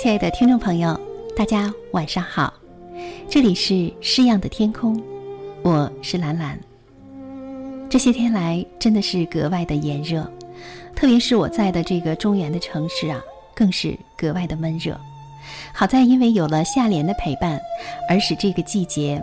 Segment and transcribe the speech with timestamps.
[0.00, 0.96] 亲爱的听众朋友，
[1.36, 2.54] 大家晚上好，
[3.28, 5.02] 这里是诗样的天空，
[5.62, 6.56] 我是兰兰。
[7.90, 10.22] 这些天来真的是格外的炎热，
[10.94, 13.20] 特别是我在的这个中原的城市啊，
[13.56, 14.96] 更是格外的闷热。
[15.74, 17.60] 好在因为有了夏莲的陪伴，
[18.08, 19.20] 而使这个季节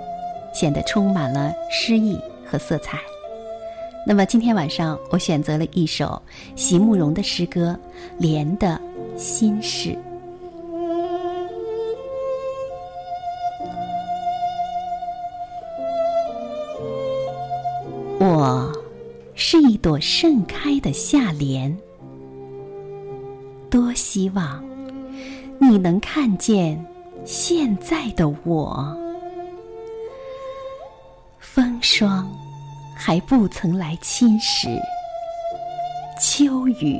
[0.53, 2.99] 显得充满了诗意和色彩。
[4.05, 6.21] 那么今天晚上，我选择了一首
[6.57, 7.79] 席慕容的诗歌
[8.21, 8.77] 《莲的
[9.15, 9.91] 心事》。
[18.27, 18.73] 我
[19.35, 21.77] 是一朵盛开的夏莲，
[23.69, 24.65] 多希望
[25.59, 26.83] 你能看见
[27.23, 28.97] 现在的我。
[31.39, 32.27] 风霜
[32.95, 34.75] 还不曾来侵蚀，
[36.19, 36.99] 秋雨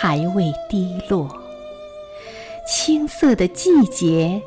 [0.00, 1.28] 还未滴落，
[2.64, 4.40] 青涩的季节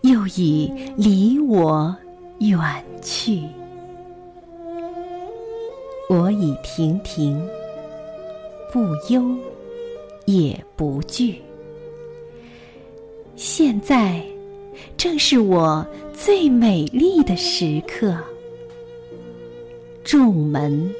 [0.00, 1.94] 又已离我
[2.38, 2.58] 远
[3.02, 3.42] 去。
[6.10, 7.40] 我已亭亭，
[8.72, 8.80] 不
[9.12, 9.32] 忧
[10.24, 11.40] 也不惧。
[13.36, 14.20] 现在
[14.96, 18.18] 正是我最美丽的时刻，
[20.02, 20.92] 众门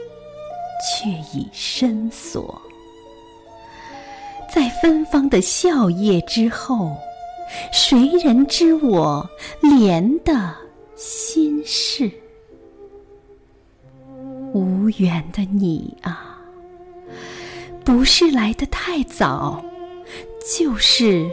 [0.81, 2.63] 却已深锁。
[4.49, 6.93] 在芬芳的笑靥之后，
[7.73, 9.29] 谁人知我
[9.61, 10.55] 莲的
[10.95, 12.09] 心事？
[14.99, 16.39] 远的你啊，
[17.85, 19.65] 不是来的太早，
[20.57, 21.29] 就是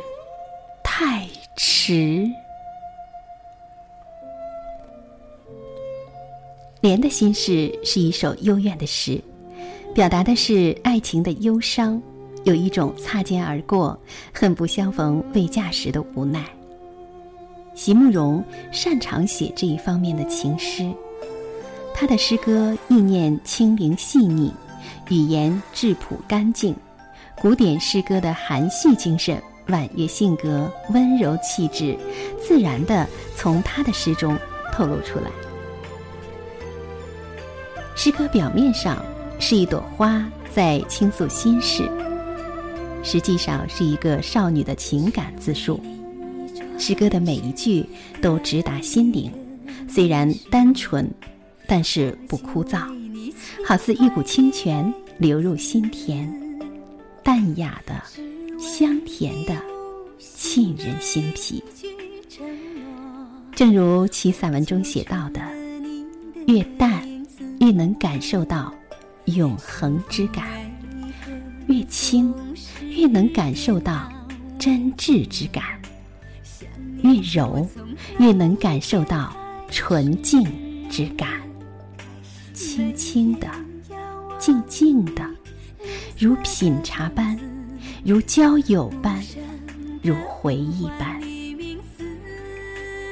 [0.83, 2.27] 太迟。
[6.79, 9.21] 莲的心事是一首幽怨的诗，
[9.93, 12.01] 表达的是爱情的忧伤，
[12.43, 13.99] 有一种擦肩而过、
[14.33, 16.45] 恨不相逢未嫁时的无奈。
[17.73, 20.91] 席慕容擅长写这一方面的情诗。
[21.99, 24.53] 他的诗歌意念轻灵细腻，
[25.09, 26.75] 语言质朴干净，
[27.41, 31.97] 古典诗歌的含蓄精神、婉约性格、温柔气质，
[32.39, 34.37] 自然地从他的诗中
[34.71, 35.31] 透露出来。
[37.95, 39.03] 诗歌表面上
[39.39, 41.89] 是一朵花在倾诉心事，
[43.01, 45.81] 实际上是一个少女的情感自述。
[46.77, 47.83] 诗歌的每一句
[48.21, 49.31] 都直达心灵，
[49.89, 51.11] 虽然单纯。
[51.67, 52.87] 但是不枯燥，
[53.65, 56.31] 好似一股清泉流入心田，
[57.23, 58.01] 淡雅的、
[58.57, 59.53] 香甜的，
[60.17, 61.61] 沁人心脾。
[63.53, 65.41] 正如其散文中写到的
[66.47, 67.03] ：“越淡，
[67.59, 68.73] 越能感受到
[69.25, 70.45] 永恒之感；
[71.67, 72.33] 越轻，
[72.95, 74.09] 越能感受到
[74.57, 75.63] 真挚之感；
[77.01, 77.67] 越柔，
[78.19, 79.35] 越能感受到
[79.69, 80.43] 纯净
[80.89, 81.27] 之感。”
[82.57, 83.47] 轻轻的，
[84.39, 85.23] 静静的，
[86.17, 87.37] 如品茶般，
[88.03, 89.23] 如交友般，
[90.01, 91.21] 如回忆般。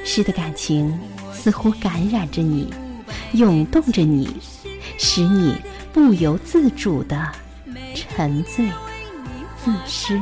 [0.04, 1.00] 诗的感情
[1.32, 2.74] 似乎感染着你，
[3.34, 4.36] 涌动着你，
[4.98, 5.56] 使你
[5.94, 7.32] 不由自主的
[7.94, 8.68] 沉醉、
[9.64, 10.20] 自失、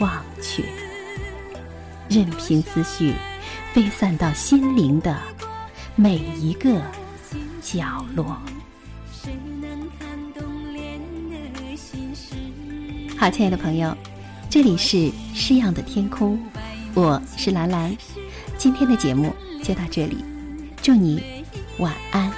[0.00, 0.62] 忘却，
[2.10, 3.14] 任凭思绪
[3.72, 5.16] 飞散到心灵的
[5.96, 6.78] 每一个。
[7.70, 8.24] 角落。
[13.18, 13.94] 好，亲爱的朋友，
[14.48, 16.40] 这里是诗样的天空，
[16.94, 17.94] 我是兰兰。
[18.56, 20.24] 今天的节目就到这里，
[20.80, 21.44] 祝你
[21.78, 22.32] 晚安。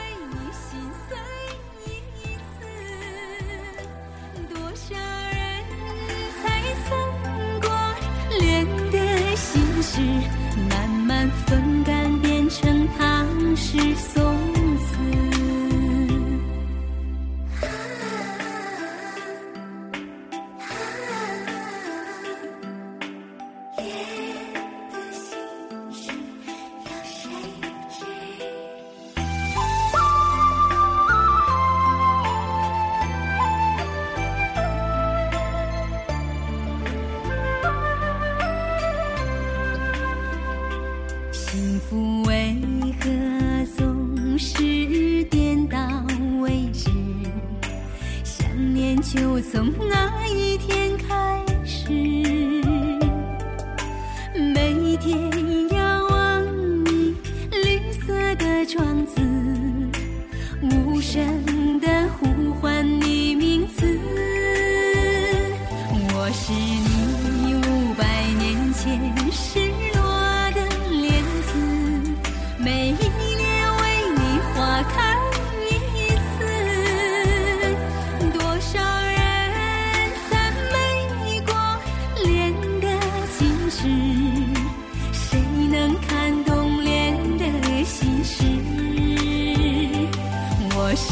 [49.41, 49.73] 就从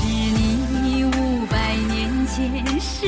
[0.09, 0.15] 是
[0.83, 3.08] 你五百年前世